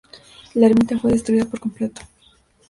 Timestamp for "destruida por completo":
1.11-2.01